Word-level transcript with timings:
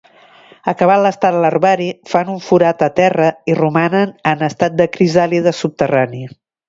Acabat 0.71 1.01
l'estat 1.05 1.35
larvari, 1.43 1.89
fan 2.13 2.31
un 2.35 2.41
forat 2.45 2.81
a 2.87 2.89
terra 3.01 3.27
i 3.53 3.59
romanen 3.61 4.17
en 4.33 4.43
estat 4.49 4.79
de 4.81 4.89
crisàlide 4.97 5.55
subterrani. 5.59 6.25